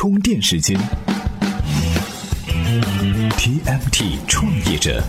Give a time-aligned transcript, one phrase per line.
[0.00, 0.80] 充电时间
[3.36, 5.04] ，TMT 创业者。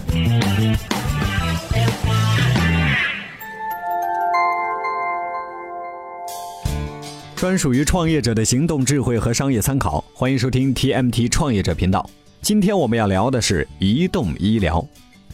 [7.38, 12.10] 专属于创业者的行动智慧和商业参考，欢迎收听 TMT 创业者频道。
[12.42, 14.85] 今天我们要聊的是移动医疗。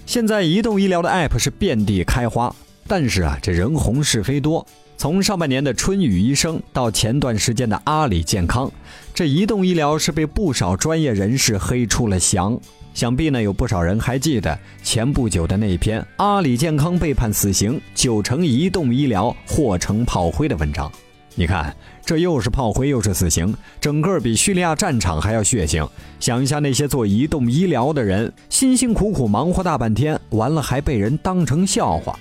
[0.05, 2.55] 现在移动医疗的 App 是遍地开花，
[2.87, 4.63] 但是啊，这人红是非多。
[4.97, 8.69] 从上半年的春雨医生到前段时间的阿里健康，
[9.13, 12.59] 这移动医疗是被不少专业人士黑出了翔。
[12.95, 20.91] 想必呢，有不少人还记得前不久的那篇阿里健康被判死刑，九成移动医疗或成炮灰的文章。
[21.35, 21.71] 你看，
[22.03, 25.87] 这又是炮灰又是死刑，整个比叙利亚战场还要血腥。
[26.19, 32.17] 想一下那些做移动医疗的人，辛辛苦苦忙活大半天，完了还被人当成笑话。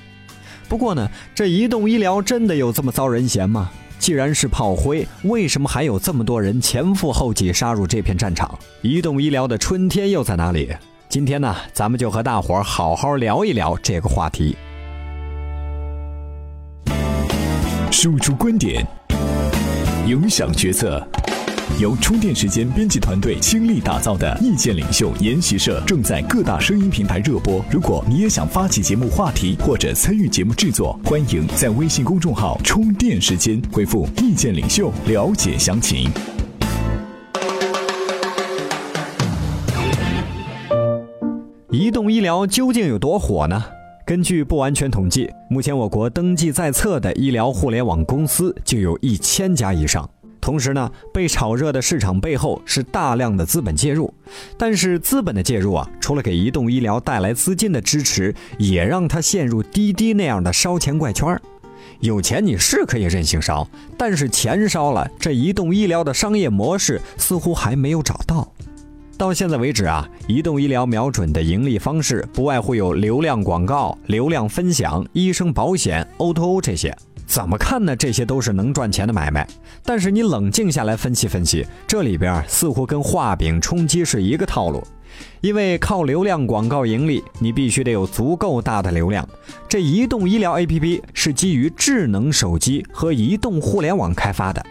[0.69, 3.71] 不过呢，这移动医疗真的有这么遭人嫌吗？
[3.99, 8.59] 既然是炮灰，为什么还有这么多人前赴后继杀入这片战场？
[8.83, 10.71] 移动医疗的春天又在哪里？
[11.09, 14.57] 今天呢，咱们就和大伙儿好好聊一聊这个话题。
[17.91, 18.87] 输出观点。
[20.07, 21.05] 影响决策，
[21.81, 27.63] 由充电时间编辑团队倾力打造的意见领袖研习社正在各大声音平台热播。
[27.71, 36.11] 如果你也想发起节目话题或者参与节目制作，欢迎在微信公众号“充电时间”回复“意见领袖”了解详情。
[41.71, 43.63] 移动医疗究竟有多火呢？
[44.07, 50.09] 根据不完全统计，目前我国登记在册的医疗互联网公司就有一千家以上。
[50.47, 54.15] 同时呢，被炒热的市场背后是大量的资本介入。
[54.57, 61.43] 但是资本的介入啊，除了给移动医疗带来资金的支持，也让它陷入滴滴那样的烧钱怪圈儿。
[61.99, 68.49] 有钱你是可以任性烧，但是钱烧了，这移动医疗的商业模式似乎还没有找到。
[69.19, 76.97] 到现在为止啊，移动医疗瞄准的盈利方式不外乎有流量广告、流量分享、医生保险、O2O 这些。
[77.27, 77.95] 怎么看呢？
[77.97, 79.47] 这些都是能赚钱的买卖。
[79.85, 84.83] 但是你冷静下来分析分析，这里边似乎跟画饼充饥是一个套路。
[85.41, 89.27] 因为靠流量广告盈利，你必须得有足够大的流量。
[89.67, 94.65] 这移动医疗 APP 是基于智能手机和移动互联网开发的，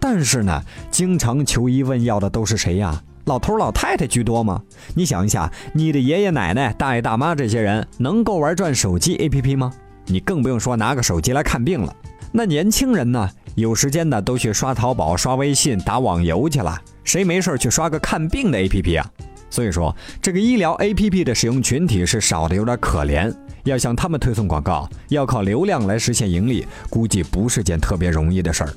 [0.00, 3.00] 但是呢，经常求医问药的都是谁呀？
[3.26, 4.60] 老头老太太居多吗？
[4.94, 9.72] 你想一下，你的爷爷奶奶、大爷大妈这些人能够玩转手机 APP 吗？
[10.12, 11.96] 你更不用说拿个手机来看病了。
[12.30, 13.28] 那年轻人呢？
[13.54, 19.10] 有时间的都去刷淘宝、刷微信、打网游去了，谁没事去刷个看病的 APP 啊？
[19.50, 23.30] 所以说，这个医疗 APP 的使用群体是少的有点可怜。
[23.64, 28.70] 要向他们推送广告，要靠流量来实现盈利，估计不是件特别容易的事儿。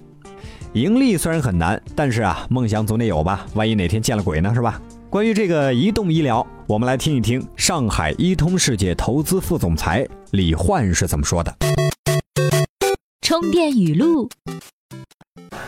[0.73, 3.45] 盈利虽然很难，但是啊，梦想总得有吧？
[3.53, 4.81] 万一哪天见了鬼呢，是吧？
[5.09, 11.55] 关于这个移动医疗，我们来听一听上海一通世界投资副总裁李焕是怎么说的。
[13.21, 14.27] 充电语录：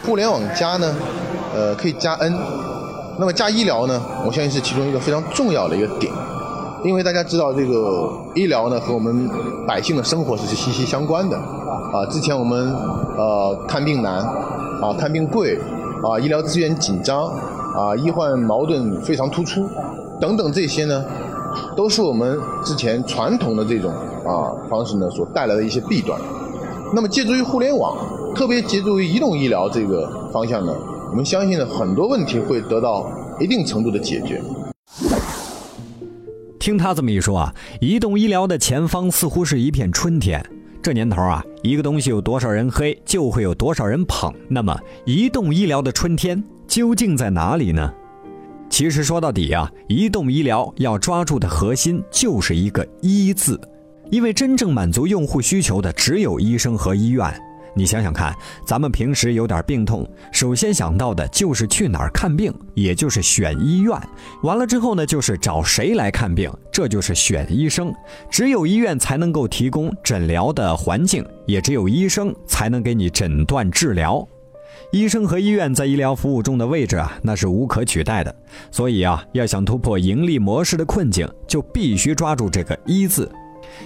[0.03, 0.95] 互联网加呢，
[1.53, 2.33] 呃，可以加 N，
[3.19, 6.11] 那么加医疗呢，我相信是其中一个非常重要的一个点，
[6.83, 9.29] 因为大家知道这个医疗呢和我们
[9.67, 12.03] 百姓的生活是息息相关的啊。
[12.09, 12.73] 之前我们
[13.15, 14.25] 呃看病难。
[14.79, 15.57] 啊，看病贵，
[16.03, 17.25] 啊，医疗资源紧张，
[17.75, 19.67] 啊，医患矛盾非常突出，
[20.19, 21.05] 等等这些呢，
[21.75, 23.91] 都是我们之前传统的这种
[24.25, 26.19] 啊方式呢所带来的一些弊端。
[26.93, 27.97] 那么，借助于互联网，
[28.33, 30.73] 特别借助于移动医疗这个方向呢，
[31.11, 34.41] 我们相信呢很多问题会得到一定程度的解决。
[36.59, 40.43] 听他这么一说啊，移动医疗的前方似乎是一片春天。
[40.81, 44.33] 这年头啊，一个东西有多少人黑，就会有多少人捧。
[44.49, 47.91] 那么，移动医疗的春天究竟在哪里呢？
[48.77, 53.59] 其实说到底啊，移动医疗要抓住的核心就是一个“医”字，
[54.11, 57.25] 因为真正满足用户需求的只有医生和医院。
[57.75, 58.31] 你想想看，
[58.67, 63.99] 咱们平时有点病痛，首先想到的就是去哪儿看病，也就是选医院。
[64.43, 67.91] 完了之后呢，就是找谁来看病，这就是选医生。
[68.29, 74.23] 只有医院才能够提供诊疗的环境，也只有医生才能给你诊断治疗。
[74.91, 78.35] 医生和医院在医疗服务中的位置啊，那是无可取代的。
[78.71, 83.29] 所以啊，要想突破盈利模式的困境，就必须抓住这个“医”字。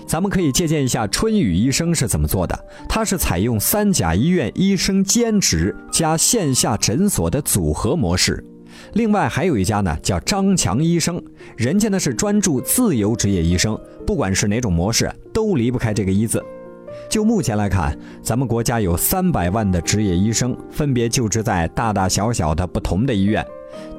[0.07, 2.65] 咱们可以借鉴一下春雨医生是怎么做的。
[2.87, 8.43] 他是采用三甲医院医生兼职加线下诊所的组合模式。
[8.93, 11.21] 另外还有一家呢，叫张强医生，
[11.57, 16.41] 人家呢是专注自由职业医生，不管是哪种模式，都离不开这个“医”字。
[17.11, 17.93] 就目前来看，
[18.23, 23.45] 咱们国家有三百万的执业医生，分别就职在大大小小的不同的医院。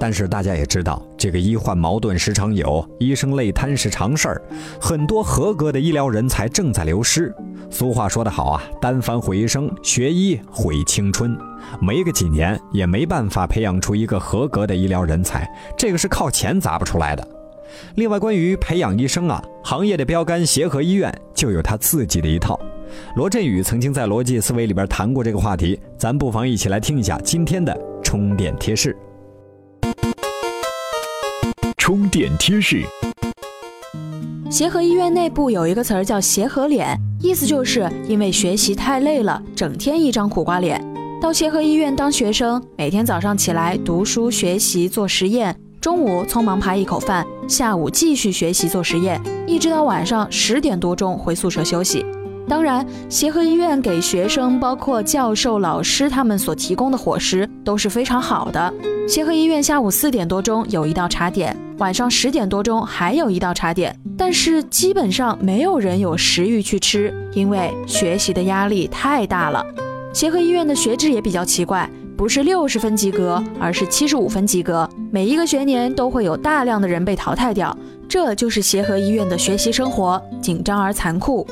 [0.00, 4.42] 但是大家也知道，这个医患矛盾时常有，医生累瘫是常事儿，
[4.80, 7.34] 很多合格的医疗人才正在流失。
[7.68, 11.36] 俗话说得好啊，单反毁一生，学医毁青春，
[11.82, 17.28] 没个几年也没办法培养出一个合格的医疗人才，这个是靠钱砸不出来的。
[17.96, 22.58] 另外，关于培养医生啊，行业的标杆协和医院就有他自己的一套。
[23.16, 28.96] 罗振宇曾经在逻辑思维里边谈过这个话题，咱不妨一起来听一下今天的充电贴士。
[31.76, 32.82] 充电贴士：
[34.50, 40.80] 协和医院内部有一个词儿叫“协和脸”，意思就是因为学习太累了，整天一张苦瓜脸。
[41.20, 52.06] 到协和医院当学生，每天早上起来读书学习做实验，中午匆忙扒一口饭，下午继续学习做实验，一直到晚上十点多钟回宿舍休息。
[52.48, 58.72] 当然，协和医院给学生，包括教授、老师他们所提供的伙食都是非常好的。
[59.08, 69.64] 协和医院下午四点多钟有一道茶点，晚上十点多钟还有一道茶点，但是基本上没有人有食欲去吃，因为学习的压力太大了。
[70.12, 77.76] 协和医院的学制也比较奇怪，不是六十分及格，而是七十五分及格，每一个学年都会有大量的人被淘汰掉，
[78.08, 81.46] 这就是协和医院的学习生活，紧张而残酷。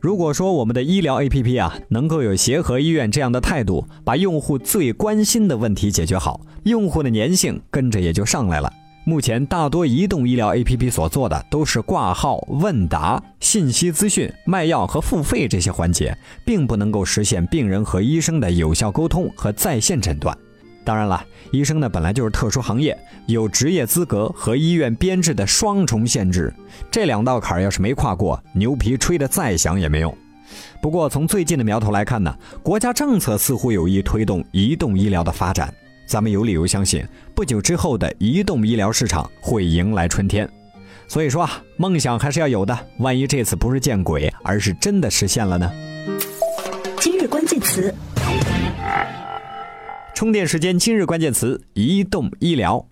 [0.00, 8.72] 如果说我们的医疗 APP 啊，能够有协和医院这样的态度，把用户最关心的问题解决好，用户的粘性跟着也就上来了。
[9.04, 20.34] 目前大多移动医疗 APP 所做的都是挂号、问答、信息资讯、卖药和付费这些环节，并不能够实现病人和医生的有效沟通和在线诊断。
[20.90, 26.52] 当然了，医生呢本来就是特殊行业，有职业资格和医院编制的双重限制，
[26.90, 30.12] 这两道坎儿要是没跨过，牛皮吹得再响也没用。
[30.82, 35.72] 不过从最近的苗头来看呢，国家政策似乎有意推动移动医疗的发展，
[36.08, 40.50] 咱们有理由相信，不久之后的移动医疗市场会迎来春天。
[41.06, 45.70] 所以说啊，梦想还是要有的，万一这次不是见鬼，而是真的实现了呢？
[46.98, 47.94] 今日关键词。
[50.20, 52.86] 充电时间，今日关键词：移动医疗。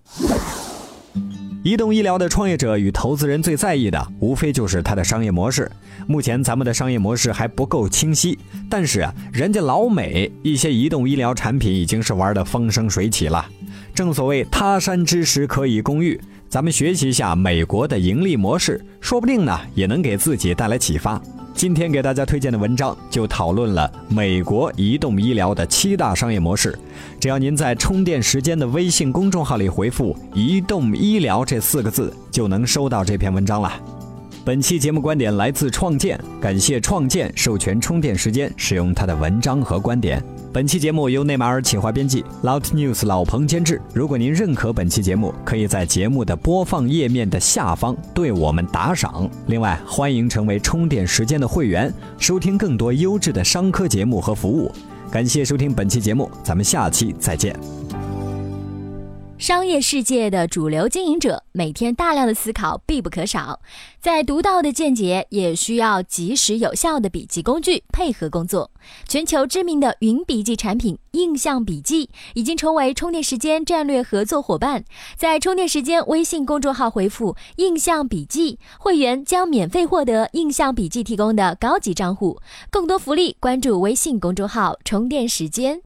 [1.61, 5.71] 移动医疗的创业者与投资人最在意的，无非就是它的商业模式。
[6.07, 13.47] 目前咱们的商业模式还不够清晰，但是啊，人家老美一些移动医疗产品已经是玩的风生水起了。
[13.93, 21.21] 正所谓他山之石可以攻玉，咱们学习一下美国的盈利模式，说不定呢也能给自己带来启发。
[21.59, 26.73] 今天给大家推荐的文章就讨论了美国移动医疗的七大商业模式。
[27.19, 33.73] 只要您在充电时间的微信公众号里回复“移动医疗”这四个字，就能收到这篇文章了。
[34.49, 40.19] 本期节目观点来自创建，感谢创建授权充电时间使用他的文章和观点。
[40.51, 43.79] 本期节目由内马尔企划编辑，Loud News 老彭监制。
[43.93, 49.29] 如果您认可本期节目，可以在节目的播放页面的下方对我们打赏。
[49.45, 54.71] 另外，欢迎成为充电时间的会员，收听更多优质的商科节目和服务。
[55.11, 57.55] 感谢收听本期节目，咱们下期再见。
[59.39, 63.61] 商业世界的主流经营者每天大量的思考必不可少，
[64.01, 68.69] 在独到的见解也需要及时有效的笔记工具配合工作。
[69.07, 74.83] 全球知名的云笔记产品印象笔记已经成为充电时间战略合作伙伴。
[75.15, 82.37] 在充电时间微信公众号回复“印象笔记”，会员将免费获得印象笔记提供的高级账户。
[82.69, 85.77] 更多福利，关注微信公众号“充电时间”。